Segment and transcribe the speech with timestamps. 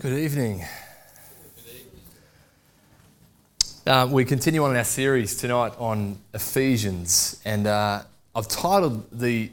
[0.00, 0.64] Good evening.
[3.86, 8.04] Uh, we continue on in our series tonight on Ephesians, and uh,
[8.34, 9.50] I've titled the,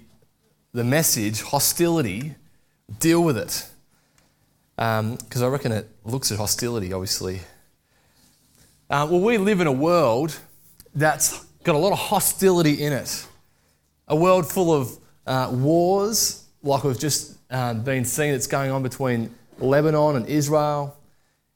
[0.72, 2.36] the message Hostility,
[2.98, 3.68] Deal with It.
[4.78, 7.42] Because um, I reckon it looks at hostility, obviously.
[8.90, 10.40] Uh, well, we live in a world
[10.96, 13.28] that's got a lot of hostility in it,
[14.08, 18.82] a world full of uh, wars, like we've just uh, been seeing that's going on
[18.82, 20.98] between Lebanon and Israel,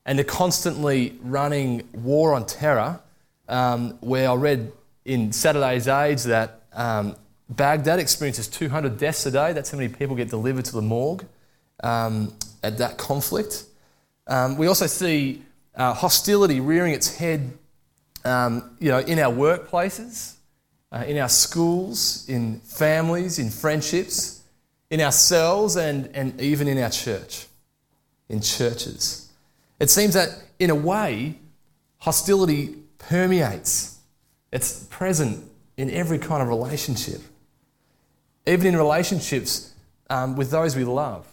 [0.05, 2.99] and the constantly running war on terror,
[3.47, 4.71] um, where I read
[5.05, 7.15] in Saturday's Age that um,
[7.49, 9.53] Baghdad experiences 200 deaths a day.
[9.53, 11.25] That's how many people get delivered to the morgue
[11.83, 12.33] um,
[12.63, 13.65] at that conflict.
[14.27, 15.43] Um, we also see
[15.75, 17.51] uh, hostility rearing its head
[18.23, 20.35] um, you know, in our workplaces,
[20.91, 24.43] uh, in our schools, in families, in friendships,
[24.89, 27.47] in ourselves, and, and even in our church
[28.31, 29.29] in churches.
[29.79, 31.37] It seems that, in a way,
[31.99, 33.97] hostility permeates,
[34.51, 35.43] it's present
[35.75, 37.21] in every kind of relationship.
[38.47, 39.73] Even in relationships
[40.09, 41.27] um, with those we love,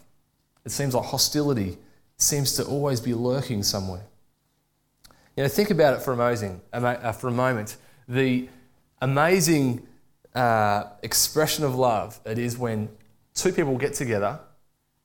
[0.65, 1.79] it seems like hostility
[2.17, 4.05] seems to always be lurking somewhere.
[5.37, 6.63] You know, think about it for a, moment.
[6.73, 7.77] Uh, a moment.
[8.09, 8.49] The
[9.01, 9.87] amazing
[10.35, 12.89] uh, expression of love it is when
[13.35, 14.41] two people get together,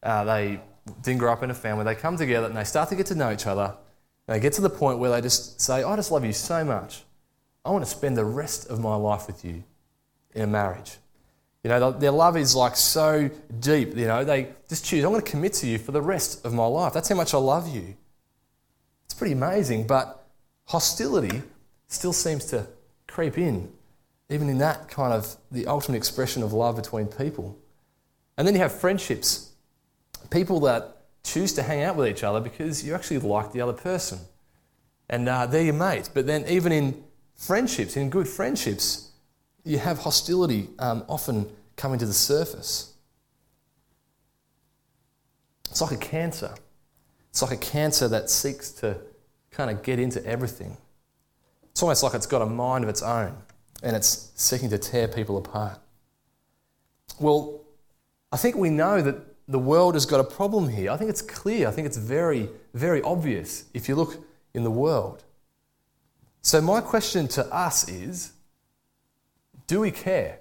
[0.02, 0.60] uh, they
[1.02, 3.16] didn't grow up in a family, they come together and they start to get to
[3.16, 3.76] know each other.
[4.28, 7.04] they get to the point where they just say, I just love you so much.
[7.66, 9.64] I want to spend the rest of my life with you
[10.34, 10.98] in a marriage.
[11.64, 15.24] You know, their love is like so deep, you know, they just choose, I'm going
[15.24, 16.92] to commit to you for the rest of my life.
[16.92, 17.96] That's how much I love you.
[19.06, 20.28] It's pretty amazing, but
[20.66, 21.42] hostility
[21.88, 22.68] still seems to
[23.08, 23.72] creep in,
[24.30, 27.58] even in that kind of the ultimate expression of love between people.
[28.38, 29.53] And then you have friendships
[30.30, 33.74] people that choose to hang out with each other because you actually like the other
[33.74, 34.20] person.
[35.10, 36.10] And uh, they're your mates.
[36.10, 37.04] But then, even in
[37.36, 39.12] friendships, in good friendships,
[39.64, 42.94] you have hostility um, often coming to the surface.
[45.70, 46.54] It's like a cancer.
[47.30, 48.98] It's like a cancer that seeks to
[49.52, 50.78] kind of get into everything.
[51.72, 53.36] It's almost like it's got a mind of its own
[53.82, 55.80] and it's seeking to tear people apart.
[57.20, 57.62] Well,
[58.32, 59.18] I think we know that
[59.48, 60.92] the world has got a problem here.
[60.92, 61.68] I think it's clear.
[61.68, 65.24] I think it's very, very obvious if you look in the world.
[66.42, 68.34] So, my question to us is
[69.68, 70.40] do we care?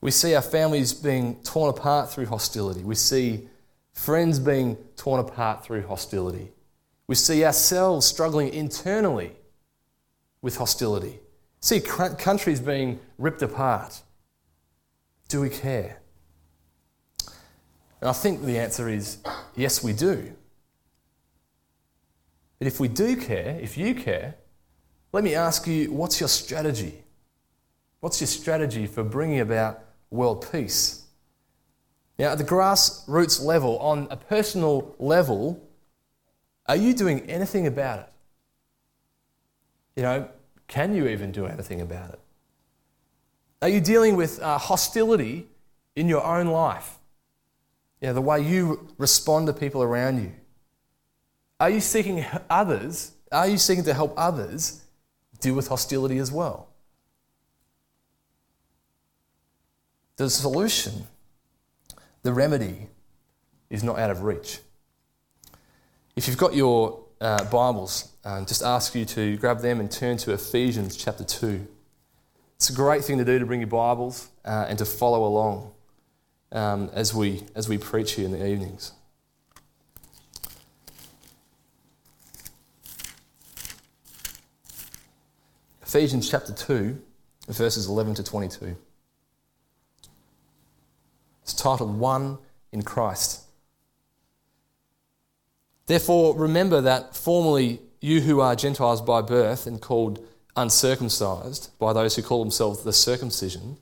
[0.00, 2.82] We see our families being torn apart through hostility.
[2.84, 3.48] We see
[3.92, 6.52] friends being torn apart through hostility.
[7.08, 9.32] We see ourselves struggling internally
[10.40, 11.18] with hostility.
[11.60, 14.02] See countries being ripped apart.
[15.28, 16.00] Do we care?
[18.00, 19.18] And I think the answer is
[19.54, 20.32] yes, we do.
[22.58, 24.34] But if we do care, if you care,
[25.12, 27.04] let me ask you what's your strategy?
[28.00, 29.80] What's your strategy for bringing about
[30.10, 31.04] world peace?
[32.18, 35.68] Now, at the grassroots level, on a personal level,
[36.66, 38.12] are you doing anything about it?
[39.96, 40.28] You know,
[40.66, 42.20] can you even do anything about it?
[43.60, 45.46] Are you dealing with uh, hostility
[45.96, 46.98] in your own life?
[48.00, 50.32] You know, the way you respond to people around you.
[51.58, 53.12] Are you seeking others?
[53.32, 54.82] Are you seeking to help others
[55.40, 56.68] deal with hostility as well?
[60.16, 61.06] The solution,
[62.22, 62.88] the remedy,
[63.70, 64.60] is not out of reach.
[66.16, 70.16] If you've got your uh, Bibles, um, just ask you to grab them and turn
[70.18, 71.66] to Ephesians chapter 2.
[72.58, 75.70] It's a great thing to do to bring your Bibles uh, and to follow along
[76.50, 78.90] um, as, we, as we preach here in the evenings.
[85.82, 87.00] Ephesians chapter 2,
[87.46, 88.76] verses 11 to 22.
[91.44, 92.38] It's titled One
[92.72, 93.44] in Christ.
[95.86, 100.26] Therefore, remember that formerly you who are Gentiles by birth and called
[100.58, 103.76] uncircumcised by those who call themselves the circumcision,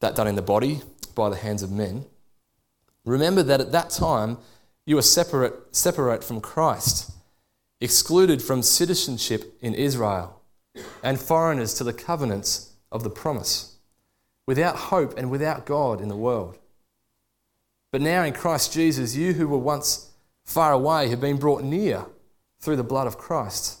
[0.00, 0.80] that done in the body
[1.14, 2.04] by the hands of men.
[3.04, 4.38] Remember that at that time
[4.86, 7.10] you were separate, separate from Christ,
[7.80, 10.40] excluded from citizenship in Israel,
[11.02, 13.76] and foreigners to the covenants of the promise,
[14.46, 16.58] without hope and without God in the world.
[17.90, 20.10] But now in Christ Jesus, you who were once
[20.44, 22.06] far away have been brought near
[22.60, 23.80] through the blood of Christ.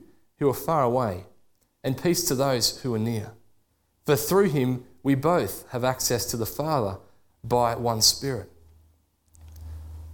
[0.41, 1.23] who are far away,
[1.83, 3.31] and peace to those who are near.
[4.07, 6.97] For through him we both have access to the Father
[7.43, 8.49] by one Spirit.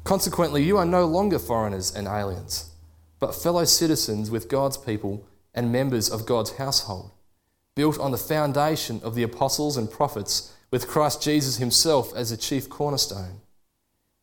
[0.03, 2.71] Consequently, you are no longer foreigners and aliens,
[3.19, 7.11] but fellow citizens with God's people and members of God's household,
[7.73, 12.37] built on the foundation of the apostles and prophets, with Christ Jesus himself as the
[12.37, 13.39] chief cornerstone.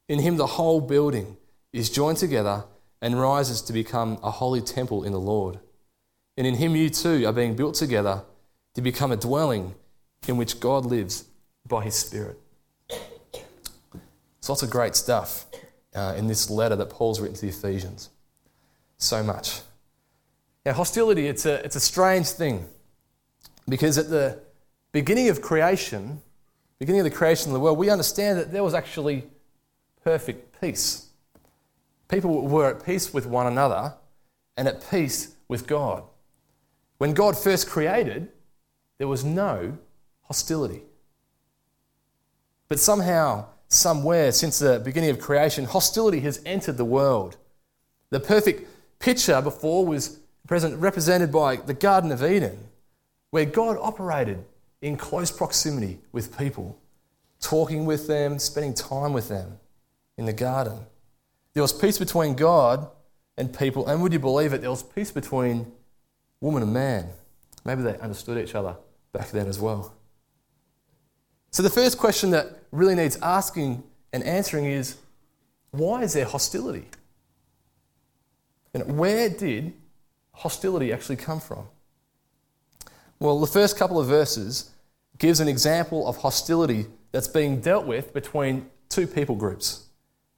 [0.06, 1.38] In him, the whole building
[1.72, 2.64] is joined together
[3.00, 5.60] and rises to become a holy temple in the Lord.
[6.36, 8.22] And in him, you too are being built together
[8.74, 9.74] to become a dwelling
[10.26, 11.24] in which God lives
[11.66, 12.38] by his Spirit.
[14.38, 15.46] It's lots of great stuff
[15.94, 18.10] uh, in this letter that Paul's written to the Ephesians.
[18.98, 19.60] So much.
[20.66, 22.66] Now, hostility, it's a, it's a strange thing
[23.68, 24.40] because at the
[24.92, 26.20] beginning of creation,
[26.78, 29.24] beginning of the creation of the world, we understand that there was actually
[30.02, 31.06] perfect peace.
[32.08, 33.94] People were at peace with one another
[34.56, 36.04] and at peace with God.
[37.04, 38.28] When God first created,
[38.96, 39.76] there was no
[40.22, 40.80] hostility.
[42.66, 47.36] But somehow, somewhere since the beginning of creation, hostility has entered the world.
[48.08, 48.66] The perfect
[49.00, 50.18] picture before was
[50.48, 52.58] present, represented by the Garden of Eden,
[53.28, 54.42] where God operated
[54.80, 56.78] in close proximity with people,
[57.38, 59.58] talking with them, spending time with them
[60.16, 60.78] in the garden.
[61.52, 62.88] There was peace between God
[63.36, 65.70] and people, and would you believe it, there was peace between
[66.44, 67.08] woman and man.
[67.64, 68.76] Maybe they understood each other
[69.12, 69.94] back then as well.
[71.50, 73.82] So, the first question that really needs asking
[74.12, 74.96] and answering is
[75.70, 76.86] why is there hostility?
[78.74, 79.72] And where did
[80.32, 81.66] hostility actually come from?
[83.18, 84.70] Well, the first couple of verses
[85.16, 89.86] gives an example of hostility that's being dealt with between two people groups.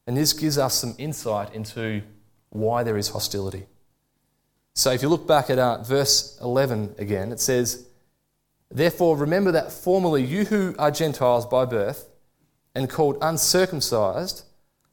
[0.06, 2.03] And this gives us some insight into
[2.50, 3.67] why there is hostility.
[4.76, 7.87] So if you look back at uh, verse 11 again, it says,
[8.70, 12.11] Therefore, remember that formerly you who are Gentiles by birth
[12.75, 14.44] and called uncircumcised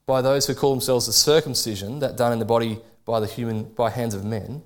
[0.06, 3.64] by those who call themselves the circumcision, that done in the body by the human
[3.64, 4.64] by hands of men.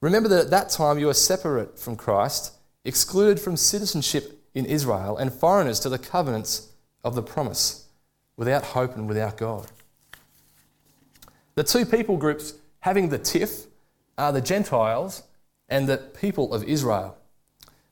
[0.00, 2.54] Remember that at that time you were separate from Christ,
[2.84, 6.68] excluded from citizenship in Israel, and foreigners to the covenants
[7.02, 7.88] of the promise,
[8.36, 9.66] without hope and without God.
[11.56, 13.66] The two people groups having the tiff
[14.20, 15.24] are the Gentiles
[15.68, 17.16] and the people of Israel.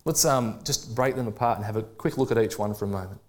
[0.05, 2.85] Let's um, just break them apart and have a quick look at each one for
[2.85, 3.21] a moment.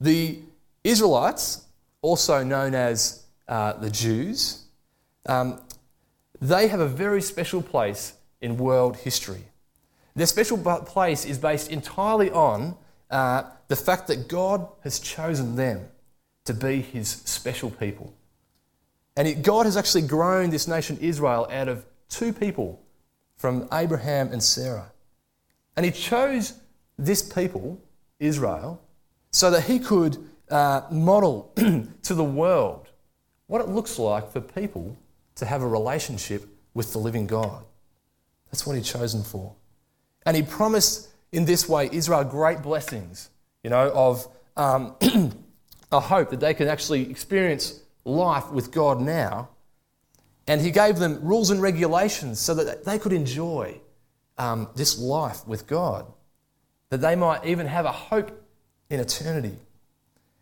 [0.00, 0.40] The
[0.82, 1.64] Israelites,
[2.02, 4.64] also known as uh, the Jews,
[5.26, 5.60] um,
[6.40, 9.44] they have a very special place in world history.
[10.14, 12.76] Their special place is based entirely on
[13.10, 15.88] uh, the fact that God has chosen them
[16.44, 18.12] to be his special people.
[19.16, 22.82] And it, God has actually grown this nation Israel out of two people
[23.36, 24.92] from Abraham and Sarah.
[25.76, 26.54] And he chose
[26.98, 27.80] this people,
[28.20, 28.80] Israel,
[29.30, 30.18] so that he could
[30.50, 31.52] uh, model
[32.02, 32.88] to the world
[33.46, 34.96] what it looks like for people
[35.36, 37.64] to have a relationship with the living God.
[38.50, 39.54] That's what he'd chosen for.
[40.24, 43.30] And he promised in this way Israel great blessings,
[43.62, 44.94] you know, of um,
[45.92, 49.48] a hope that they can actually experience life with God now.
[50.46, 53.80] And he gave them rules and regulations so that they could enjoy
[54.36, 56.06] um, this life with God,
[56.90, 58.30] that they might even have a hope
[58.90, 59.56] in eternity.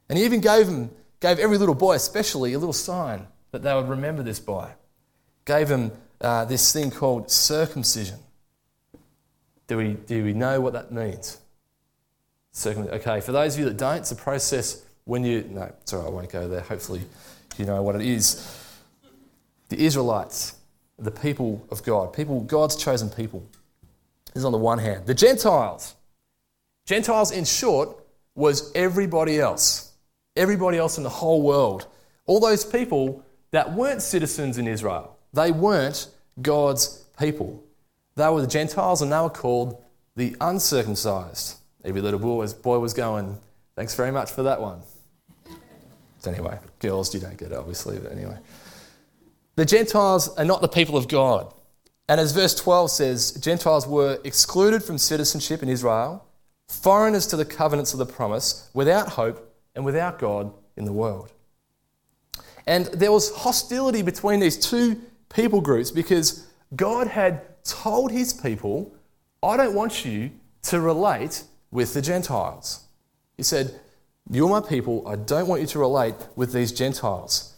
[0.09, 0.91] And he even gave them,
[1.21, 4.73] gave every little boy, especially, a little sign that they would remember this by.
[5.45, 8.19] Gave them uh, this thing called circumcision.
[9.69, 11.39] Do we, do we know what that means?
[12.51, 13.01] Circumcision.
[13.01, 15.45] Okay, for those of you that don't, it's a process when you.
[15.51, 16.61] No, sorry, I won't go there.
[16.61, 17.03] Hopefully,
[17.57, 18.62] you know what it is.
[19.73, 20.57] The Israelites,
[20.99, 23.43] the people of God, people, God's chosen people.
[24.27, 25.07] This is on the one hand.
[25.07, 25.95] The Gentiles.
[26.85, 27.97] Gentiles, in short,
[28.35, 29.93] was everybody else.
[30.37, 31.87] Everybody else in the whole world.
[32.27, 35.17] All those people that weren't citizens in Israel.
[35.33, 36.09] They weren't
[36.43, 37.65] God's people.
[38.17, 39.83] They were the Gentiles and they were called
[40.17, 41.57] the uncircumcised.
[41.83, 43.39] Every little boy was going,
[43.75, 44.83] thanks very much for that one.
[46.19, 48.37] So anyway, girls, you don't get it, obviously, but anyway.
[49.55, 51.53] The Gentiles are not the people of God.
[52.09, 56.25] And as verse 12 says, Gentiles were excluded from citizenship in Israel,
[56.69, 61.33] foreigners to the covenants of the promise, without hope and without God in the world.
[62.67, 68.95] And there was hostility between these two people groups because God had told his people,
[69.43, 70.31] I don't want you
[70.65, 72.85] to relate with the Gentiles.
[73.37, 73.79] He said,
[74.31, 77.52] You're my people, I don't want you to relate with these Gentiles.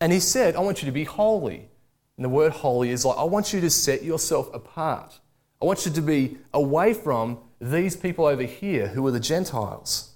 [0.00, 1.68] And he said, I want you to be holy.
[2.16, 5.18] And the word holy is like, I want you to set yourself apart.
[5.60, 10.14] I want you to be away from these people over here who are the Gentiles.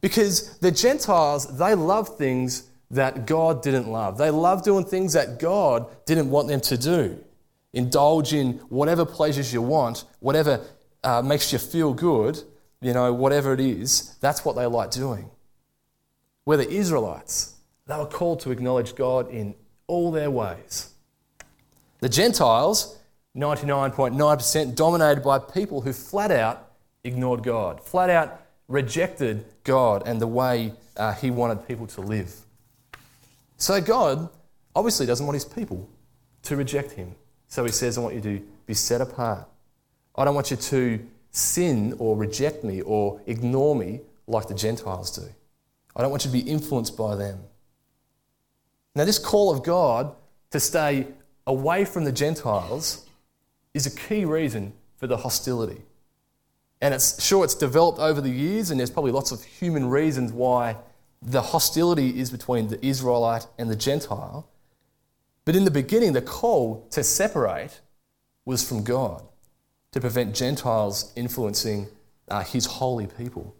[0.00, 4.18] Because the Gentiles, they love things that God didn't love.
[4.18, 7.22] They love doing things that God didn't want them to do.
[7.72, 10.60] Indulge in whatever pleasures you want, whatever
[11.04, 12.42] uh, makes you feel good,
[12.80, 15.30] you know, whatever it is, that's what they like doing.
[16.44, 17.56] Where the Israelites,
[17.88, 19.54] they were called to acknowledge God in
[19.86, 20.90] all their ways.
[22.00, 22.98] The Gentiles,
[23.36, 26.70] 99.9% dominated by people who flat out
[27.02, 32.32] ignored God, flat out rejected God and the way uh, He wanted people to live.
[33.56, 34.28] So God
[34.76, 35.88] obviously doesn't want His people
[36.42, 37.14] to reject Him.
[37.48, 39.48] So He says, I want you to be set apart.
[40.14, 45.10] I don't want you to sin or reject me or ignore me like the Gentiles
[45.10, 45.24] do.
[45.96, 47.40] I don't want you to be influenced by them.
[48.98, 50.12] Now, this call of God
[50.50, 51.06] to stay
[51.46, 53.06] away from the Gentiles
[53.72, 55.82] is a key reason for the hostility.
[56.80, 60.32] And it's sure it's developed over the years, and there's probably lots of human reasons
[60.32, 60.78] why
[61.22, 64.48] the hostility is between the Israelite and the Gentile.
[65.44, 67.80] But in the beginning, the call to separate
[68.46, 69.22] was from God
[69.92, 71.86] to prevent Gentiles influencing
[72.26, 73.54] uh, his holy people.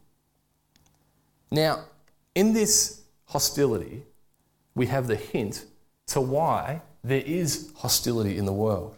[1.53, 1.85] Now,
[2.35, 4.03] in this hostility,
[4.79, 5.67] we have the hint
[6.07, 8.97] to why there is hostility in the world.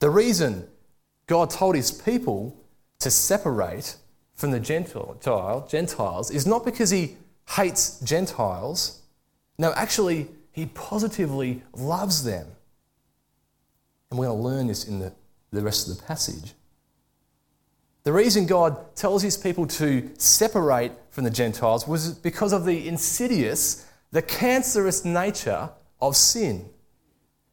[0.00, 0.66] The reason
[1.26, 2.56] God told his people
[3.00, 3.96] to separate
[4.34, 7.16] from the Gentile, Gentiles is not because he
[7.56, 9.02] hates Gentiles.
[9.58, 12.46] No, actually, he positively loves them.
[14.10, 15.12] And we're going to learn this in the,
[15.52, 16.54] the rest of the passage.
[18.04, 22.88] The reason God tells his people to separate from the Gentiles was because of the
[22.88, 26.68] insidious, the cancerous nature of sin.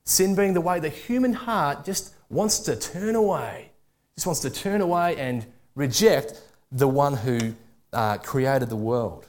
[0.03, 3.71] Sin being the way the human heart just wants to turn away,
[4.15, 5.45] just wants to turn away and
[5.75, 7.53] reject the one who
[7.93, 9.27] uh, created the world.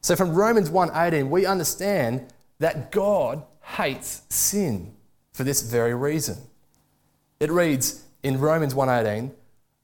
[0.00, 4.94] So from Romans 1:18 we understand that God hates sin
[5.32, 6.36] for this very reason.
[7.40, 9.32] It reads in Romans 1:18,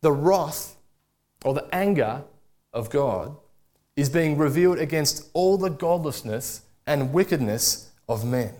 [0.00, 0.77] the wrath
[1.45, 2.23] or the anger
[2.73, 3.37] of God
[3.99, 8.55] is being revealed against all the godlessness and wickedness of men.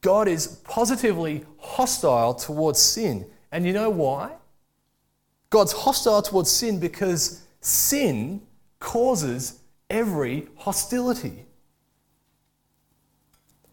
[0.00, 3.24] God is positively hostile towards sin.
[3.52, 4.32] And you know why?
[5.50, 8.42] God's hostile towards sin because sin
[8.80, 11.46] causes every hostility.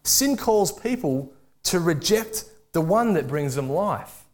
[0.04, 1.32] Sin calls people
[1.64, 4.26] to reject the one that brings them life.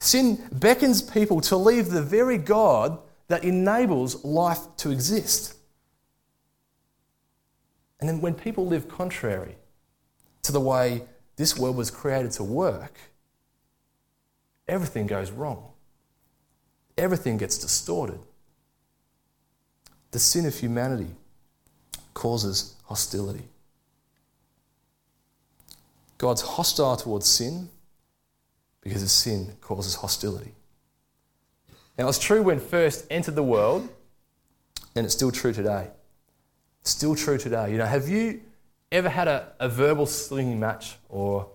[0.00, 5.54] Sin beckons people to leave the very God that enables life to exist.
[8.00, 9.56] And then when people live contrary
[10.42, 11.02] to the way
[11.36, 12.98] this world was created to work,
[14.68, 15.70] everything goes wrong.
[16.96, 18.18] Everything gets distorted.
[20.12, 21.10] The sin of humanity
[22.14, 23.48] causes hostility.
[26.18, 27.68] God's hostile towards sin
[28.80, 30.55] because sin causes hostility.
[31.98, 33.88] Now, it's true when first entered the world,
[34.94, 35.88] and it's still true today.
[36.82, 37.72] Still true today.
[37.72, 38.40] You know, have you
[38.92, 41.48] ever had a, a verbal slinging match or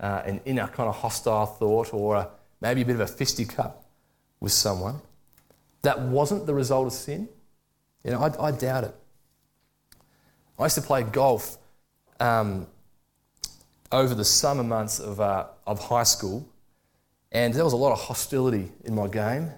[0.00, 3.74] uh, an inner kind of hostile thought or a, maybe a bit of a fisticuff
[4.40, 5.00] with someone
[5.82, 7.28] that wasn't the result of sin?
[8.04, 8.94] You know, I, I doubt it.
[10.58, 11.58] I used to play golf
[12.20, 12.66] um,
[13.92, 16.48] over the summer months of, uh, of high school,
[17.30, 19.50] and there was a lot of hostility in my game.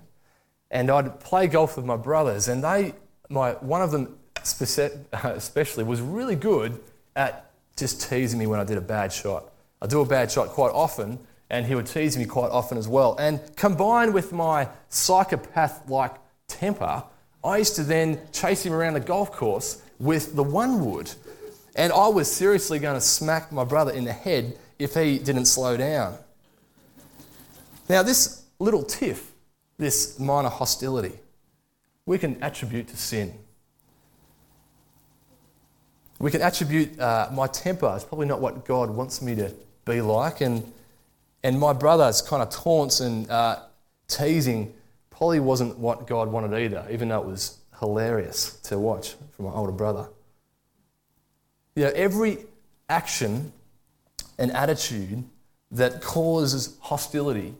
[0.70, 2.94] And I'd play golf with my brothers, and they,
[3.28, 6.80] my, one of them especially, was really good
[7.16, 9.52] at just teasing me when I did a bad shot.
[9.82, 12.86] I do a bad shot quite often, and he would tease me quite often as
[12.86, 13.16] well.
[13.18, 16.12] And combined with my psychopath like
[16.46, 17.02] temper,
[17.42, 21.10] I used to then chase him around the golf course with the one wood.
[21.74, 25.46] And I was seriously going to smack my brother in the head if he didn't
[25.46, 26.16] slow down.
[27.88, 29.29] Now, this little tiff,
[29.80, 31.18] this minor hostility,
[32.04, 33.34] we can attribute to sin.
[36.18, 39.52] We can attribute uh, my temper is probably not what God wants me to
[39.86, 40.70] be like, and
[41.42, 43.60] and my brother's kind of taunts and uh,
[44.06, 44.74] teasing
[45.08, 49.52] probably wasn't what God wanted either, even though it was hilarious to watch from my
[49.52, 50.08] older brother.
[51.74, 52.38] You know, every
[52.90, 53.52] action
[54.38, 55.24] and attitude
[55.70, 57.54] that causes hostility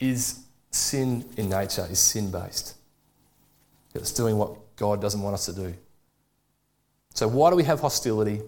[0.00, 2.76] is sin in nature, is sin based.
[3.94, 5.74] It's doing what God doesn't want us to do.
[7.14, 8.42] So, why do we have hostility?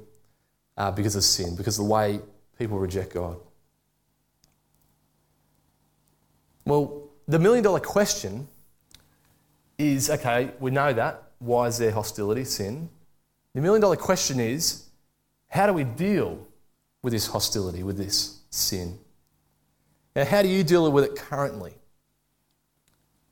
[0.76, 2.20] Uh, because of sin, because of the way
[2.56, 3.37] people reject God.
[6.64, 8.46] Well, the million dollar question
[9.76, 11.22] is okay, we know that.
[11.38, 12.88] Why is there hostility, sin?
[13.54, 14.84] The million dollar question is
[15.48, 16.46] how do we deal
[17.02, 18.98] with this hostility, with this sin?
[20.14, 21.77] Now, how do you deal with it currently?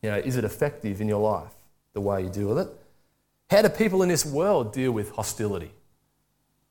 [0.06, 1.50] You know, is it effective in your life,
[1.92, 2.68] the way you deal with it?
[3.50, 5.72] How do people in this world deal with hostility?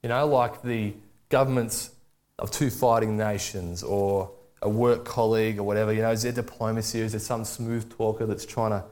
[0.02, 0.94] You know, like the
[1.28, 1.90] governments
[2.40, 5.92] of two fighting nations or a work colleague or whatever.
[5.92, 7.02] You know, is there diplomacy?
[7.02, 8.86] Is there some smooth talker that's trying to,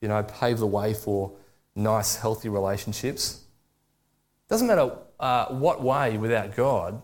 [0.00, 1.32] you know, pave the way for
[1.76, 3.40] nice, healthy relationships?
[4.48, 7.02] Doesn't matter uh, what way without God,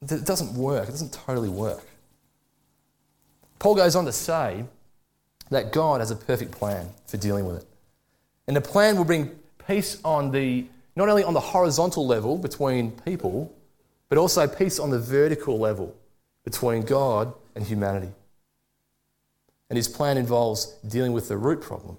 [0.00, 0.88] it doesn't work.
[0.88, 1.84] It doesn't totally work.
[3.60, 4.64] Paul goes on to say
[5.52, 7.66] that God has a perfect plan for dealing with it.
[8.46, 9.30] And the plan will bring
[9.66, 13.54] peace on the not only on the horizontal level between people,
[14.08, 15.96] but also peace on the vertical level
[16.44, 18.10] between God and humanity.
[19.70, 21.96] And his plan involves dealing with the root problem.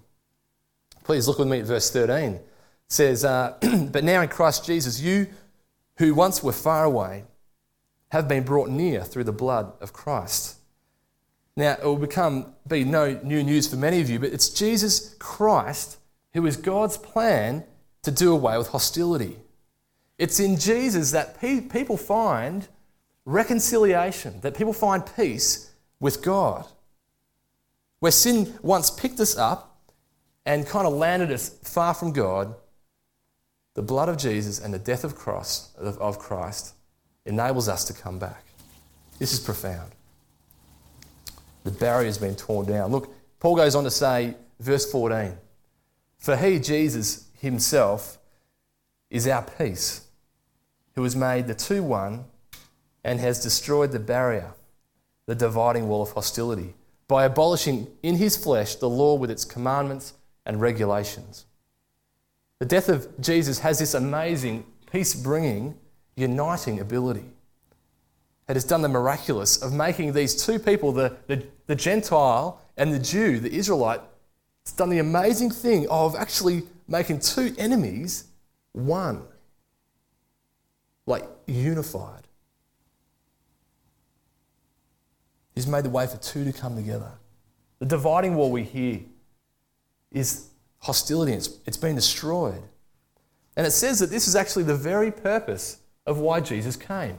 [1.03, 2.33] Please look with me at verse 13.
[2.33, 2.41] It
[2.87, 3.57] says, uh,
[3.91, 5.27] But now in Christ Jesus, you
[5.97, 7.23] who once were far away
[8.09, 10.57] have been brought near through the blood of Christ.
[11.55, 15.15] Now, it will become be no new news for many of you, but it's Jesus
[15.19, 15.97] Christ
[16.33, 17.63] who is God's plan
[18.01, 19.37] to do away with hostility.
[20.17, 22.67] It's in Jesus that pe- people find
[23.25, 26.65] reconciliation, that people find peace with God.
[27.99, 29.79] Where sin once picked us up
[30.45, 32.55] and kind of landed us far from God,
[33.75, 36.73] the blood of Jesus and the death of Christ, of Christ
[37.25, 38.43] enables us to come back.
[39.19, 39.91] This is profound.
[41.63, 42.91] The barrier has been torn down.
[42.91, 45.37] Look, Paul goes on to say, verse 14,
[46.17, 48.17] For he, Jesus himself,
[49.09, 50.07] is our peace,
[50.95, 52.25] who has made the two one
[53.03, 54.53] and has destroyed the barrier,
[55.25, 56.73] the dividing wall of hostility,
[57.07, 60.13] by abolishing in his flesh the law with its commandments
[60.45, 61.45] and regulations.
[62.59, 65.77] The death of Jesus has this amazing peace bringing,
[66.15, 67.25] uniting ability.
[68.53, 72.93] It has done the miraculous of making these two people, the, the, the Gentile and
[72.93, 73.99] the Jew, the Israelite,
[74.61, 78.25] it's done the amazing thing of actually making two enemies
[78.73, 79.23] one,
[81.07, 82.27] like unified.
[85.55, 87.13] He's made the way for two to come together.
[87.79, 88.99] The dividing wall we hear
[90.11, 92.61] is hostility, it's, it's been destroyed.
[93.57, 97.17] And it says that this is actually the very purpose of why Jesus came.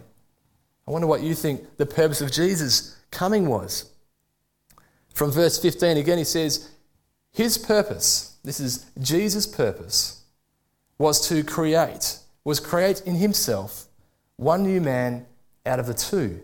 [0.87, 3.91] I wonder what you think the purpose of Jesus coming was.
[5.15, 6.71] From verse 15 again, he says,
[7.33, 10.23] His purpose, this is Jesus' purpose,
[10.99, 13.87] was to create, was create in himself
[14.37, 15.27] one new man
[15.65, 16.41] out of the two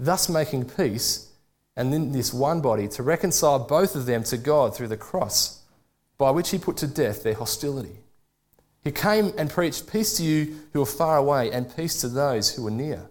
[0.00, 1.28] thus making peace,
[1.76, 5.62] and in this one body to reconcile both of them to God through the cross,
[6.18, 8.00] by which he put to death their hostility.
[8.82, 12.54] He came and preached peace to you who are far away and peace to those
[12.54, 13.08] who are near.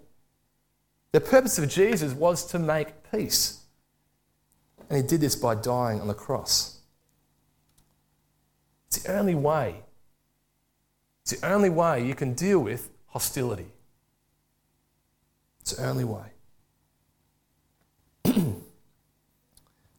[1.12, 3.62] The purpose of Jesus was to make peace.
[4.90, 6.80] And he did this by dying on the cross.
[8.88, 9.84] It's the only way.
[11.22, 13.68] It's the only way you can deal with hostility.
[15.62, 16.26] It's the only way.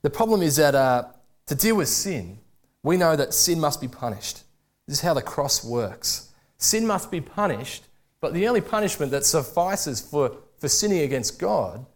[0.02, 1.04] the problem is that uh,
[1.46, 2.38] to deal with sin,
[2.82, 4.42] we know that sin must be punished.
[4.86, 6.32] This is how the cross works.
[6.58, 7.84] Sin must be punished,
[8.20, 11.86] but the only punishment that suffices for, for sinning against God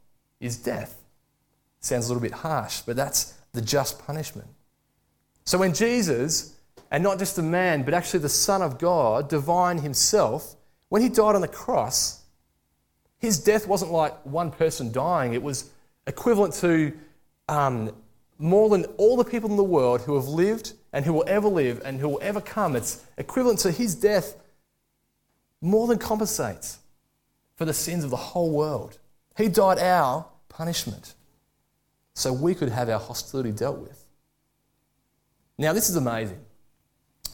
[0.40, 0.96] is death.
[1.80, 4.48] Sounds a little bit harsh, but that's the just punishment.
[5.44, 6.56] So when Jesus,
[6.90, 10.56] and not just a man, but actually the Son of God, divine himself,
[10.88, 12.22] when he died on the cross,
[13.18, 15.70] his death wasn't like one person dying, it was
[16.06, 16.92] equivalent to
[17.48, 17.94] um,
[18.38, 21.48] more than all the people in the world who have lived and who will ever
[21.48, 22.76] live and who will ever come.
[22.76, 24.36] It's equivalent to his death,
[25.60, 26.78] more than compensates
[27.56, 28.98] for the sins of the whole world.
[29.36, 31.14] He died our punishment
[32.14, 34.04] so we could have our hostility dealt with.
[35.58, 36.40] Now, this is amazing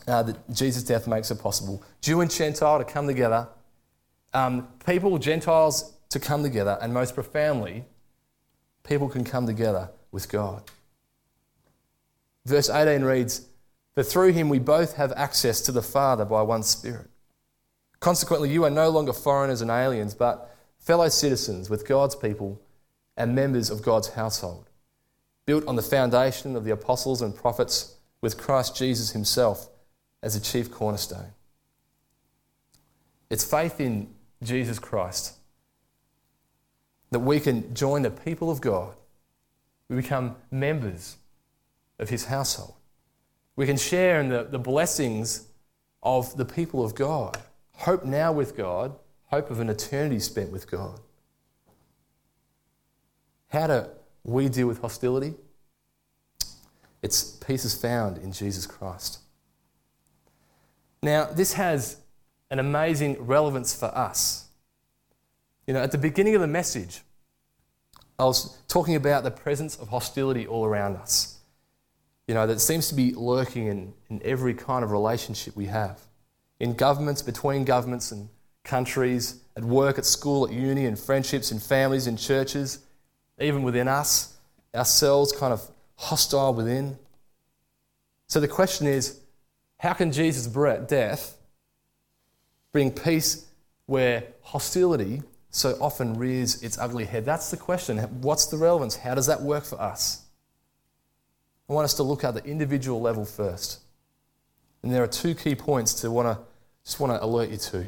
[0.07, 1.83] uh, that Jesus' death makes it possible.
[2.01, 3.49] Jew and Gentile to come together,
[4.33, 7.85] um, people, Gentiles to come together, and most profoundly,
[8.83, 10.63] people can come together with God.
[12.47, 13.47] Verse 18 reads,
[13.95, 17.11] But through him we both have access to the Father by one Spirit.
[18.01, 22.61] Consequently, you are no longer foreigners and aliens, but fellow citizens with God's people
[23.17, 24.71] and members of God's household,
[25.45, 29.69] built on the foundation of the apostles and prophets, with Christ Jesus himself
[30.23, 31.33] as the chief cornerstone.
[33.29, 35.37] It's faith in Jesus Christ
[37.11, 38.95] that we can join the people of God.
[39.89, 41.17] We become members
[41.99, 42.75] of his household.
[43.57, 45.47] We can share in the, the blessings
[46.03, 47.37] of the people of God.
[47.81, 48.95] Hope now with God,
[49.29, 51.01] hope of an eternity spent with God.
[53.49, 53.87] How do
[54.23, 55.33] we deal with hostility?
[57.01, 59.21] Its peace is found in Jesus Christ.
[61.03, 61.97] Now, this has
[62.51, 64.49] an amazing relevance for us.
[65.67, 67.01] You know, at the beginning of the message,
[68.19, 71.39] I was talking about the presence of hostility all around us.
[72.29, 75.99] You know, that seems to be lurking in, in every kind of relationship we have
[76.61, 78.29] in governments, between governments and
[78.63, 82.81] countries, at work, at school, at uni, in friendships, in families, in churches,
[83.41, 84.37] even within us,
[84.75, 86.99] ourselves kind of hostile within.
[88.29, 89.21] So the question is
[89.79, 90.47] how can Jesus'
[90.87, 91.37] death
[92.71, 93.47] bring peace
[93.87, 97.25] where hostility so often rears its ugly head?
[97.25, 97.99] That's the question.
[98.21, 98.95] What's the relevance?
[98.95, 100.27] How does that work for us?
[101.69, 103.81] I want us to look at the individual level first.
[104.83, 106.50] And there are two key points to want to
[106.91, 107.87] just want to alert you to.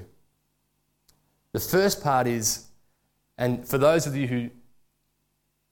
[1.51, 2.67] The first part is,
[3.37, 4.51] and for those of you who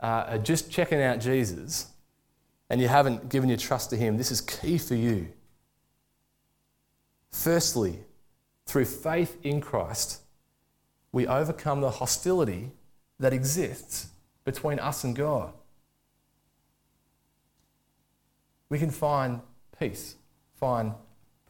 [0.01, 1.87] uh, are just checking out Jesus
[2.69, 5.29] and you haven't given your trust to Him, this is key for you.
[7.31, 8.01] Firstly,
[8.67, 10.23] through faith in Christ,
[11.13, 12.73] we overcome the hostility
[13.21, 14.09] that exists
[14.45, 15.53] between us and God.
[18.69, 19.41] We can find
[19.79, 20.17] peace,
[20.59, 20.95] find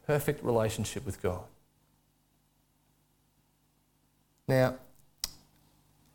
[0.05, 1.41] perfect relationship with God.
[4.51, 4.75] Now,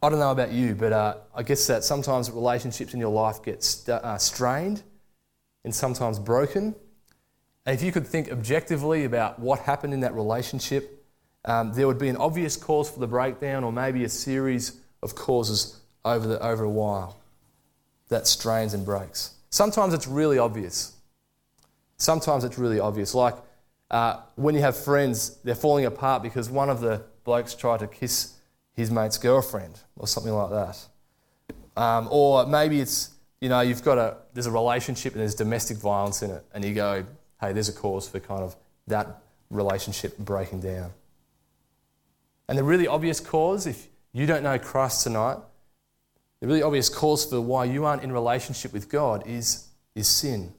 [0.03, 3.43] I don't know about you, but uh, I guess that sometimes relationships in your life
[3.43, 4.83] get st- uh, strained
[5.65, 6.75] and sometimes broken.
[7.65, 11.03] And if you could think objectively about what happened in that relationship,
[11.47, 15.15] um, there would be an obvious cause for the breakdown, or maybe a series of
[15.15, 17.19] causes over, the, over a while
[18.11, 19.33] that strains and breaks.
[19.49, 20.93] Sometimes it's really obvious.
[21.97, 23.15] Sometimes it's really obvious.
[23.15, 23.37] Like
[23.91, 27.87] uh, when you have friends, they're falling apart because one of the blokes try to
[27.87, 28.33] kiss
[28.73, 30.87] his mate's girlfriend or something like that.
[31.77, 33.11] Um, or maybe it's,
[33.41, 36.65] you know, you've got a, there's a relationship and there's domestic violence in it, and
[36.65, 37.05] you go,
[37.41, 40.93] hey, there's a cause for kind of that relationship breaking down.
[42.49, 45.37] And the really obvious cause, if you don't know Christ tonight,
[46.41, 50.53] the really obvious cause for why you aren't in relationship with God is, is sin.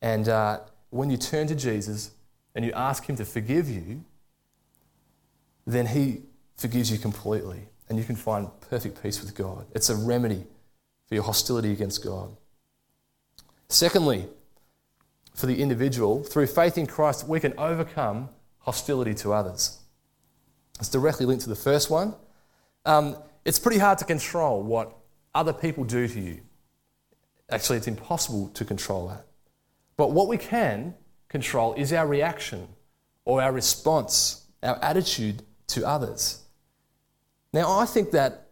[0.00, 2.12] And uh, when you turn to Jesus
[2.54, 4.04] and you ask Him to forgive you,
[5.72, 6.22] then He
[6.56, 9.66] forgives you completely and you can find perfect peace with God.
[9.74, 10.44] It's a remedy
[11.06, 12.36] for your hostility against God.
[13.68, 14.26] Secondly,
[15.34, 18.28] for the individual, through faith in Christ, we can overcome
[18.58, 19.78] hostility to others.
[20.78, 22.14] It's directly linked to the first one.
[22.84, 24.96] Um, it's pretty hard to control what
[25.34, 26.40] other people do to you.
[27.50, 29.26] Actually, it's impossible to control that.
[29.96, 30.94] But what we can
[31.28, 32.68] control is our reaction
[33.24, 36.42] or our response, our attitude to others.
[37.52, 38.48] Now, I think that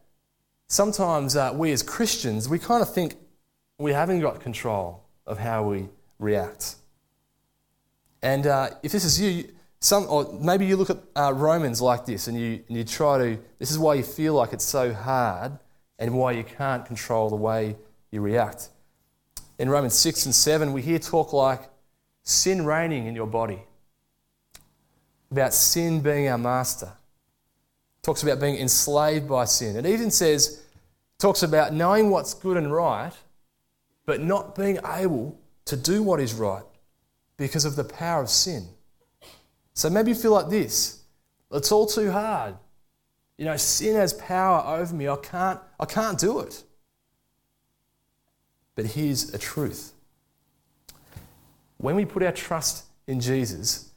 [0.69, 3.15] sometimes uh, we as Christians, we kind of think
[3.79, 6.77] we haven't got control of how we react.
[8.23, 12.07] And uh, if this is you, some, or maybe you look at uh, Romans like
[12.07, 14.93] this and you, and you try to, this is why you feel like it's so
[14.93, 15.59] hard
[15.99, 17.77] and why you can't control the way
[18.11, 18.71] you react
[19.59, 21.63] in Romans 6 and 7, we hear talk like
[22.23, 23.63] sin reigning in your body,
[25.31, 26.93] about sin being our master.
[28.07, 29.75] Talks about being enslaved by sin.
[29.75, 30.63] It even says,
[31.19, 33.11] talks about knowing what's good and right,
[34.05, 36.63] but not being able to do what is right
[37.37, 38.69] because of the power of sin.
[39.75, 41.03] So maybe you feel like this
[41.51, 42.55] it's all too hard.
[43.39, 45.09] You know, sin has power over me.
[45.09, 46.63] I can't, I can't do it.
[48.77, 49.93] But here's a truth
[51.79, 53.91] when we put our trust in Jesus,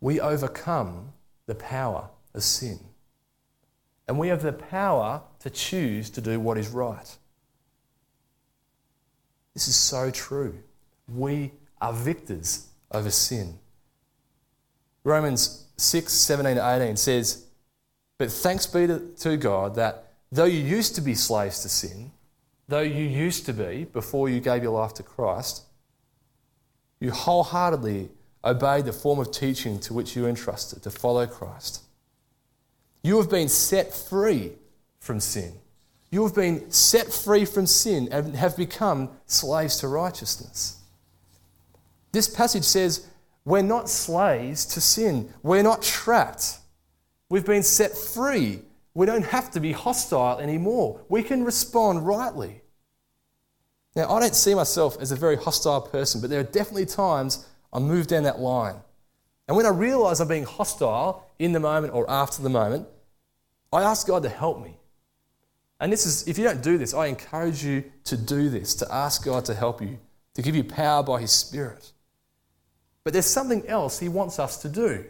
[0.00, 1.12] we overcome
[1.44, 2.80] the power of sin.
[4.06, 7.16] And we have the power to choose to do what is right.
[9.54, 10.58] This is so true.
[11.08, 13.58] We are victors over sin.
[15.04, 17.46] Romans 6 17 to 18 says,
[18.18, 22.10] But thanks be to God that though you used to be slaves to sin,
[22.68, 25.62] though you used to be before you gave your life to Christ,
[27.00, 28.10] you wholeheartedly
[28.44, 31.83] obeyed the form of teaching to which you entrusted to follow Christ.
[33.04, 34.52] You have been set free
[34.98, 35.52] from sin.
[36.10, 40.80] You have been set free from sin and have become slaves to righteousness.
[42.12, 43.06] This passage says
[43.44, 46.58] we're not slaves to sin, we're not trapped.
[47.28, 48.62] We've been set free.
[48.94, 51.00] We don't have to be hostile anymore.
[51.08, 52.62] We can respond rightly.
[53.96, 57.46] Now, I don't see myself as a very hostile person, but there are definitely times
[57.72, 58.76] I move down that line.
[59.46, 62.86] And when I realize I'm being hostile in the moment or after the moment,
[63.74, 64.76] I ask God to help me.
[65.80, 68.94] And this is, if you don't do this, I encourage you to do this, to
[68.94, 69.98] ask God to help you,
[70.34, 71.92] to give you power by His Spirit.
[73.02, 75.04] But there's something else He wants us to do.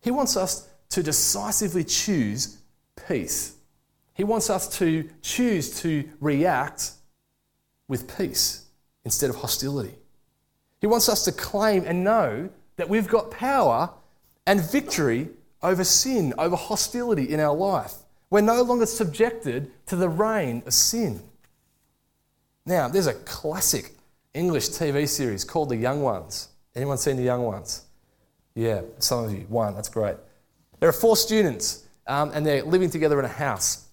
[0.00, 2.58] He wants us to decisively choose
[3.08, 3.56] peace.
[4.12, 6.92] He wants us to choose to react
[7.88, 8.66] with peace
[9.04, 9.94] instead of hostility.
[10.80, 13.90] He wants us to claim and know that we've got power
[14.46, 15.30] and victory
[15.64, 17.94] over sin, over hostility in our life.
[18.30, 21.22] We're no longer subjected to the reign of sin.
[22.66, 23.92] Now, there's a classic
[24.34, 26.48] English TV series called The Young Ones.
[26.76, 27.82] Anyone seen The Young Ones?
[28.54, 29.46] Yeah, some of you.
[29.48, 30.16] One, that's great.
[30.80, 33.86] There are four students, um, and they're living together in a house.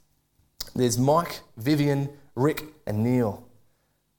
[0.75, 3.47] There's Mike, Vyvyan, Rick, and Neil.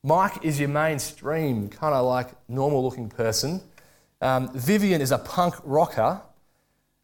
[0.02, 3.60] Mike is your mainstream, kind of like normal looking person.
[4.20, 6.20] Um, Vyvyan is a punk rocker.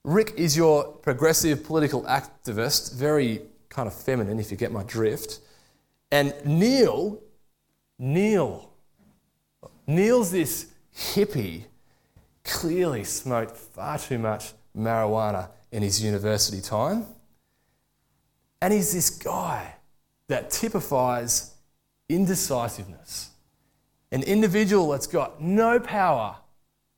[0.04, 5.40] Rick is your progressive political activist, very kind of feminine, if you get my drift.
[6.10, 7.20] And Neil,
[7.98, 8.70] Neil,
[9.86, 11.64] Neil's this hippie,
[12.44, 17.06] clearly smoked far too much marijuana in his university time.
[18.60, 19.74] And he's this guy
[20.28, 21.54] that typifies
[22.08, 23.30] indecisiveness.
[24.10, 26.36] An individual that's got no power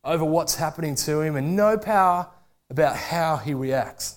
[0.04, 2.28] over what's happening to him and no power
[2.70, 4.16] about how he reacts.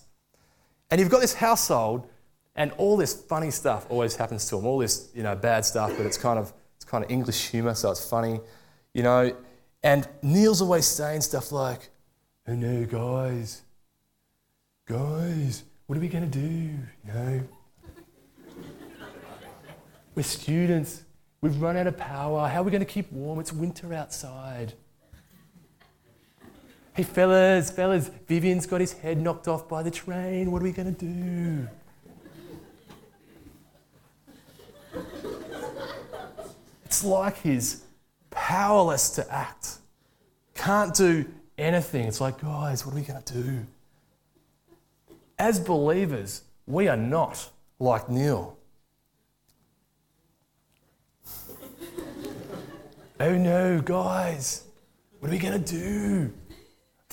[0.89, 2.07] And you've got this household,
[2.55, 4.65] and all this funny stuff always happens to him.
[4.65, 7.73] All this, you know, bad stuff, but it's kind of it's kind of English humour,
[7.73, 8.39] so it's funny,
[8.93, 9.35] you know.
[9.81, 11.89] And Neil's always saying stuff like,
[12.47, 13.63] "Oh no, guys,
[14.85, 16.47] guys, what are we going to do?
[16.47, 17.43] You know,
[20.15, 21.03] we're students.
[21.41, 22.47] We've run out of power.
[22.47, 23.39] How are we going to keep warm?
[23.39, 24.73] It's winter outside.
[26.95, 30.51] Hey, fellas, fellas, Vyvyan's got his head knocked off by the train.
[30.51, 31.67] What are we going to do?
[36.86, 37.84] It's like he's
[38.29, 39.79] powerless to act,
[40.53, 41.25] can't do
[41.58, 42.08] anything.
[42.08, 43.65] It's like, guys, what are we going to do?
[45.39, 48.56] As believers, we are not like Neil.
[53.19, 54.65] oh no, guys,
[55.19, 56.32] what are we going to do?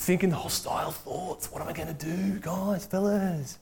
[0.01, 1.53] Thinking hostile thoughts.
[1.53, 3.59] What am I going to do, guys, fellas?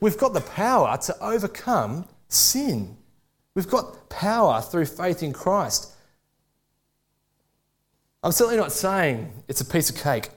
[0.00, 2.96] We've got the power to overcome sin.
[3.54, 5.92] We've got power through faith in Christ.
[8.24, 10.30] I'm certainly not saying it's a piece of cake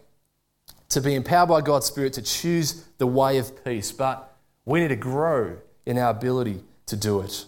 [0.90, 4.90] to be empowered by God's Spirit to choose the way of peace, but we need
[4.90, 7.46] to grow in our ability to do it.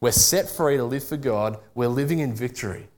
[0.00, 2.88] We're set free to live for God, we're living in victory.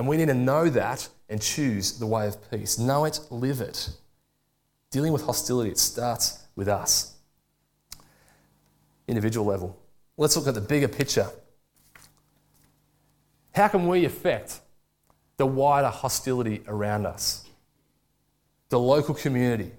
[0.00, 2.78] And we need to know that and choose the way of peace.
[2.78, 3.90] Know it, live it.
[4.90, 7.16] Dealing with hostility, it starts with us.
[9.06, 9.78] Individual level.
[10.16, 11.26] Let's look at the bigger picture.
[13.54, 14.60] How can we affect
[15.36, 17.44] the wider hostility around us?
[18.70, 19.70] The local community.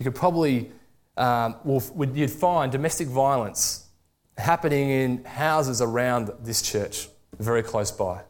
[0.00, 0.72] You could probably,
[1.16, 1.80] um, well,
[2.12, 3.86] you'd find domestic violence
[4.36, 7.06] happening in houses around this church,
[7.38, 8.22] very close by.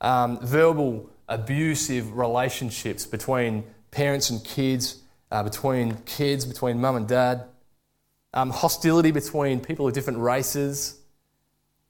[0.00, 7.44] Um, verbal abusive relationships between parents and kids, uh, between kids, between mum and dad,
[8.34, 11.00] um, hostility between people of different races.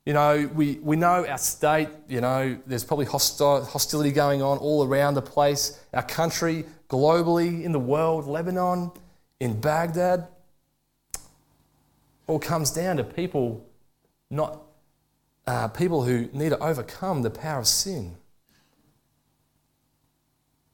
[0.07, 4.59] You know, we, we know our state, you know, there's probably hostil, hostility going on
[4.59, 8.91] all around the place, our country, globally, in the world, Lebanon,
[9.39, 10.27] in Baghdad
[12.29, 13.67] all comes down to people
[14.31, 14.63] not
[15.49, 18.15] uh, people who need to overcome the power of sin.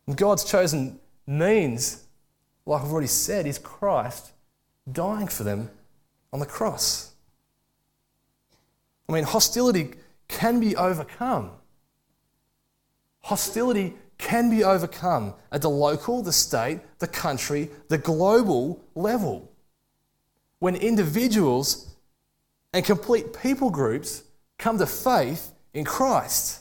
[0.09, 2.03] And God's chosen means,
[2.67, 4.33] like I've already said, is Christ
[4.91, 5.71] dying for them
[6.33, 7.13] on the cross.
[9.09, 9.93] I mean, hostility
[10.27, 11.53] can be overcome.
[13.21, 19.53] Hostility can be overcome at the local, the state, the country, the global level
[20.59, 21.95] when individuals
[22.73, 24.25] and complete people groups
[24.59, 26.61] come to faith in Christ.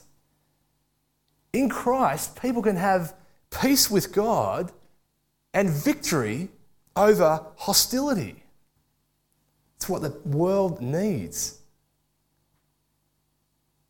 [1.51, 3.13] In Christ, people can have
[3.49, 4.71] peace with God
[5.53, 6.49] and victory
[6.95, 8.43] over hostility.
[9.77, 11.60] It's what the world needs.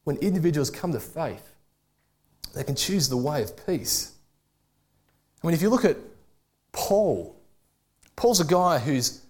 [0.04, 1.54] When individuals come to faith,
[2.54, 4.14] they can choose the way of peace.
[5.42, 5.98] I mean, if you look at
[6.72, 7.36] Paul,
[8.16, 9.22] Paul's a guy who's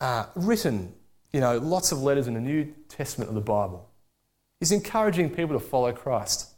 [0.00, 0.92] uh, written,
[1.32, 3.88] you know, lots of letters in the New Testament of the Bible.
[4.62, 6.50] He's encouraging people to follow Christ.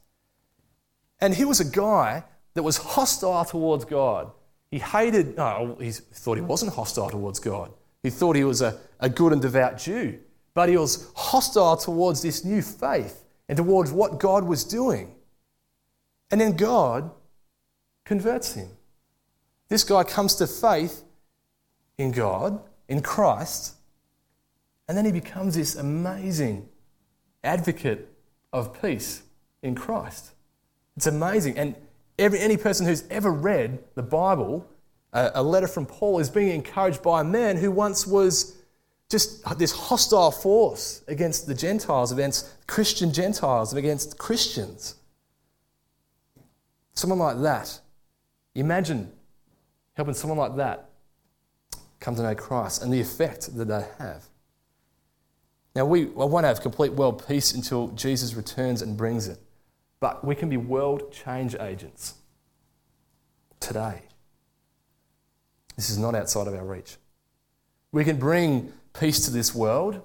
[1.23, 4.31] And he was a guy that was hostile towards God.
[4.71, 7.73] He hated, oh, he thought he wasn't hostile towards God.
[8.03, 10.19] He thought he was a, a good and devout Jew.
[10.53, 15.14] But he was hostile towards this new faith and towards what God was doing.
[16.31, 17.11] And then God
[18.05, 18.69] converts him.
[19.69, 21.05] This guy comes to faith
[21.97, 23.77] in God, in Christ,
[24.88, 26.69] and then he becomes this amazing
[27.44, 28.09] advocate
[28.52, 29.22] of peace
[29.62, 30.33] in Christ.
[30.96, 31.59] It's amazing.
[31.59, 31.74] And
[32.18, 34.66] every, any person who's ever read the Bible,
[35.12, 38.57] a, letter from Paul, is being encouraged by a man who once was
[39.11, 44.96] just this hostile force against the Gentiles, against Christian Gentiles, against Christians.
[46.94, 47.80] Someone like that.
[48.54, 49.12] Imagine
[49.94, 50.90] helping someone like that
[52.00, 54.24] come to know Christ and the effect that they have.
[55.74, 59.40] Now, we won't have complete world peace until Jesus returns and brings it,
[59.98, 62.14] but we can be world change agents
[63.58, 64.02] today.
[65.76, 66.96] This is not outside of our reach.
[67.90, 70.00] We can bring peace to this world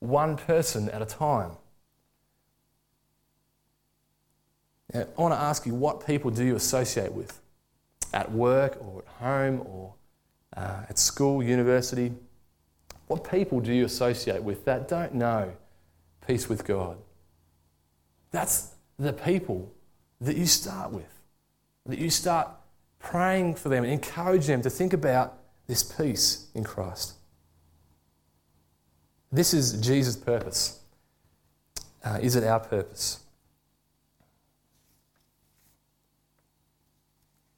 [0.00, 1.52] one person at a time.
[4.92, 7.40] Now, I want to ask you what people do you associate with?
[8.12, 9.94] At work or at home or
[10.56, 12.12] uh, at school, university?
[13.08, 15.52] What people do you associate with that don't know
[16.26, 16.98] peace with God?
[18.30, 19.72] That's the people
[20.20, 21.18] that you start with,
[21.86, 22.48] that you start
[22.98, 27.14] praying for them and encourage them to think about this peace in Christ.
[29.32, 30.80] This is Jesus' purpose.
[32.04, 33.20] Uh, is it our purpose?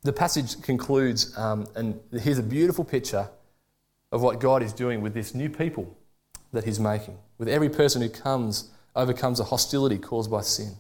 [0.02, 3.28] The passage concludes, um, and here's a beautiful picture
[4.12, 5.96] of what God is doing with this new people
[6.52, 10.72] that He's making, with every person who comes, overcomes a hostility caused by sin.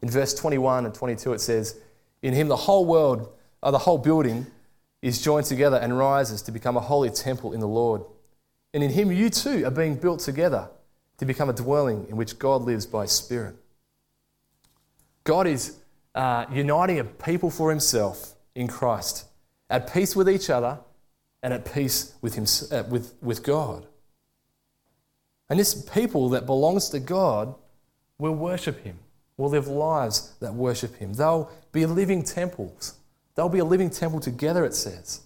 [0.00, 1.76] In verse 21 and 22, it says,
[2.22, 3.20] In Him the whole world,
[3.62, 4.46] or uh, the whole building,
[5.00, 8.02] is joined together and rises to become a holy temple in the Lord.
[8.74, 10.68] And in Him you too are being built together
[11.18, 13.56] to become a dwelling in which God lives by Spirit.
[15.24, 15.78] God is
[16.14, 19.26] uh, uniting a people for himself in Christ,
[19.70, 20.78] at peace with each other
[21.42, 23.86] and at peace with, him, uh, with, with God.
[25.50, 27.54] And this people that belongs to God
[28.18, 28.98] will worship him,
[29.36, 31.14] will live lives that worship him.
[31.14, 32.94] They'll be living temples.
[33.34, 35.22] They'll be a living temple together, it says,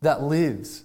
[0.00, 0.84] that lives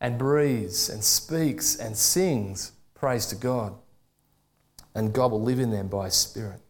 [0.00, 3.74] and breathes and speaks and sings praise to God.
[4.94, 6.60] And God will live in them by His Spirit.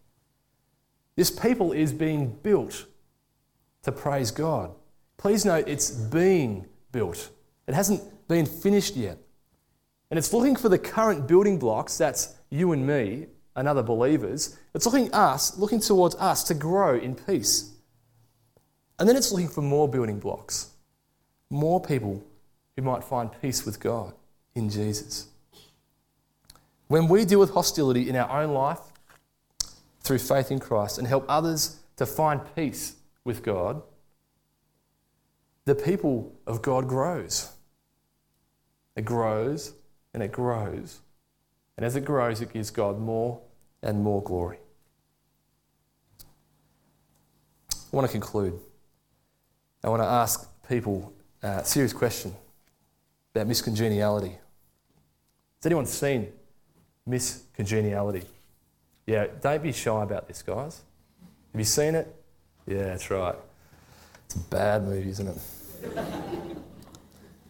[1.16, 2.86] This people is being built
[3.82, 4.72] to praise God.
[5.16, 7.30] Please note it's being built,
[7.66, 9.18] it hasn't been finished yet.
[10.10, 13.26] And it's looking for the current building blocks, that's you and me
[13.56, 14.56] and other believers.
[14.74, 17.72] It's looking us, looking towards us to grow in peace.
[18.98, 20.70] And then it's looking for more building blocks,
[21.50, 22.24] more people
[22.76, 24.14] who might find peace with God
[24.54, 25.26] in Jesus.
[26.86, 28.78] When we deal with hostility in our own life,
[30.04, 33.82] through faith in Christ and help others to find peace with God,
[35.64, 37.52] the people of God grows.
[38.96, 39.72] It grows
[40.12, 41.00] and it grows.
[41.76, 43.40] And as it grows, it gives God more
[43.82, 44.58] and more glory.
[47.70, 48.58] I want to conclude.
[49.82, 51.12] I want to ask people
[51.42, 52.34] a serious question
[53.34, 54.30] about Miss Congeniality.
[54.30, 56.28] Has anyone seen
[57.06, 58.22] Miss Congeniality?
[59.06, 60.80] Yeah, don't be shy about this, guys.
[61.52, 62.14] Have you seen it?
[62.66, 63.36] Yeah, that's right.
[64.26, 65.38] It's a bad movie, isn't it?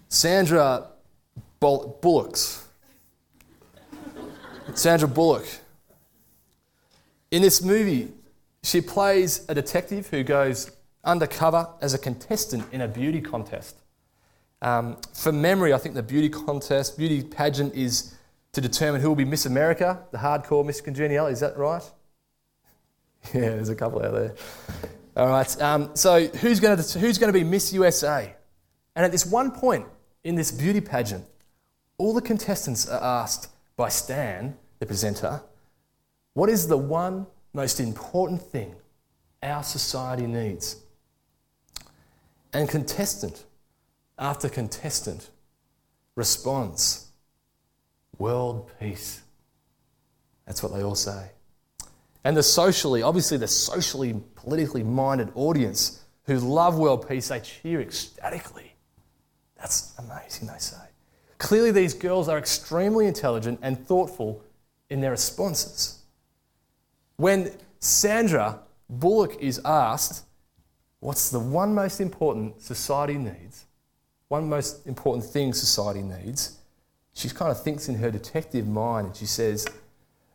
[0.08, 0.88] Sandra
[1.60, 2.66] Bull- Bullock's.
[4.74, 5.46] Sandra Bullock.
[7.30, 8.12] In this movie,
[8.62, 10.70] she plays a detective who goes
[11.04, 13.76] undercover as a contestant in a beauty contest.
[14.62, 14.96] Um,
[15.30, 18.14] memory, I think the beauty contest, beauty pageant is
[18.52, 21.32] to determine who will be Miss America, the hardcore Miss Congeniality.
[21.32, 21.82] Is that right?
[23.32, 24.34] Yeah, there's a couple out there.
[25.16, 25.62] All right.
[25.62, 28.34] Um, so who's going to who's going to be Miss USA?
[28.96, 29.86] And at this one point
[30.24, 31.24] in this beauty pageant,
[31.98, 35.40] all the contestants are asked by Stan, the presenter,
[36.32, 38.74] what is the one most important thing
[39.42, 40.76] our society needs?
[42.52, 43.44] And contestant
[44.18, 45.30] after contestant
[46.16, 47.08] responds
[48.18, 49.22] world peace.
[50.46, 51.30] That's what they all say.
[52.24, 57.80] And the socially, obviously, the socially, politically minded audience who love world peace, they cheer
[57.80, 58.74] ecstatically.
[59.56, 60.76] That's amazing, they say.
[61.38, 64.42] Clearly, these girls are extremely intelligent and thoughtful
[64.88, 66.02] in their responses.
[67.16, 70.24] When Sandra Bullock is asked,
[71.04, 73.66] What's the one most important society needs?
[74.28, 76.56] One most important thing society needs?
[77.12, 79.66] She kind of thinks in her detective mind and she says,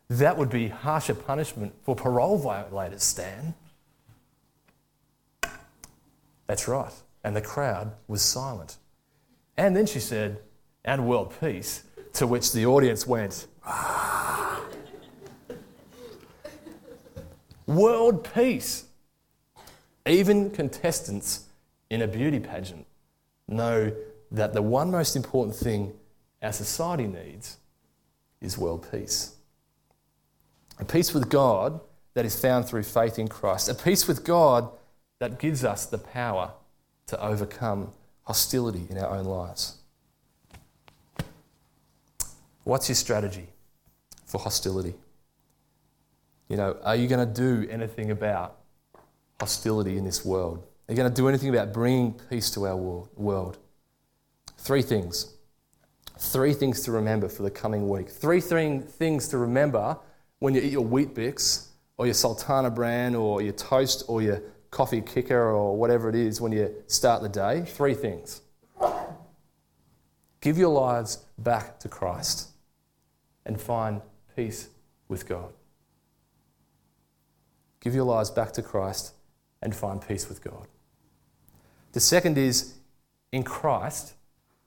[0.09, 3.53] That would be harsher punishment for parole violators, Stan.
[6.47, 6.91] That's right.
[7.23, 8.77] And the crowd was silent.
[9.55, 10.39] And then she said,
[10.83, 11.83] and world peace,
[12.13, 14.63] to which the audience went, ah.
[17.67, 18.85] World peace.
[20.07, 21.45] Even contestants
[21.91, 22.87] in a beauty pageant
[23.47, 23.91] know
[24.31, 25.93] that the one most important thing
[26.41, 27.57] our society needs
[28.41, 29.35] is world peace.
[30.79, 31.81] A peace with God
[32.13, 33.69] that is found through faith in Christ.
[33.69, 34.69] A peace with God
[35.19, 36.51] that gives us the power
[37.07, 37.91] to overcome
[38.23, 39.75] hostility in our own lives.
[42.63, 43.47] What's your strategy
[44.25, 44.93] for hostility?
[46.47, 48.57] You know, are you going to do anything about
[49.39, 50.63] hostility in this world?
[50.87, 53.57] Are you going to do anything about bringing peace to our world?
[54.57, 55.33] Three things.
[56.17, 58.09] Three things to remember for the coming week.
[58.09, 59.97] Three things to remember
[60.39, 61.67] when you eat your Weet-Bix
[61.97, 66.39] or your Sultana bran or your toast or your coffee kicker or whatever it is
[66.39, 67.63] when you start the day.
[67.65, 68.41] Three things.
[70.41, 72.49] Give your lives back to Christ
[73.45, 74.01] and find
[74.35, 74.69] peace
[75.07, 75.51] with God.
[77.81, 79.13] Give your lives back to Christ
[79.61, 80.67] and find peace with God.
[81.91, 82.75] The second is
[83.31, 84.13] in Christ,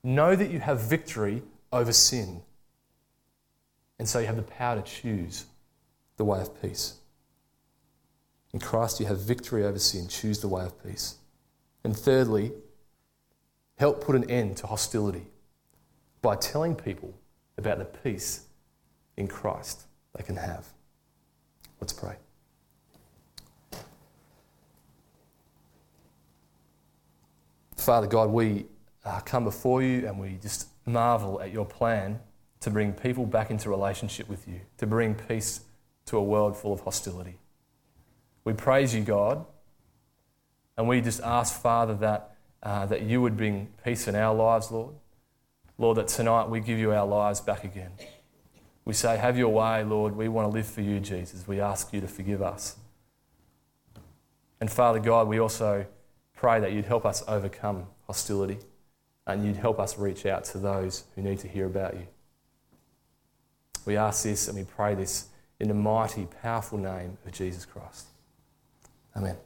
[0.02, 1.42] know that you have victory
[1.72, 2.42] over sin.
[3.98, 5.46] And so you have the power to choose
[6.16, 6.94] the way of peace.
[8.52, 10.08] In Christ, you have victory over sin.
[10.08, 11.16] Choose the way of peace.
[11.84, 12.52] And thirdly,
[13.76, 15.26] help put an end to hostility
[16.20, 17.14] by telling people
[17.58, 18.42] about the peace
[19.16, 19.84] in Christ
[20.16, 20.66] they can have.
[21.80, 22.16] Let's pray.
[27.76, 28.66] Father God, we
[29.04, 32.20] uh, come before you and we just marvel at your plan
[32.60, 35.62] to bring people back into relationship with you, to bring peace
[36.06, 37.38] to a world full of hostility.
[38.44, 39.44] We praise you, God,
[40.76, 44.70] and we just ask, Father, that, uh, that you would bring peace in our lives,
[44.70, 44.94] Lord.
[45.78, 47.92] Lord, that tonight we give you our lives back again.
[48.84, 50.16] We say, Have your way, Lord.
[50.16, 51.46] We want to live for you, Jesus.
[51.46, 52.76] We ask you to forgive us.
[54.60, 55.86] And Father God, we also
[56.34, 58.58] pray that you'd help us overcome hostility
[59.26, 62.06] and you'd help us reach out to those who need to hear about you.
[63.84, 65.28] We ask this and we pray this
[65.62, 68.06] in the mighty, powerful name of Jesus Christ.
[69.16, 69.36] Amen.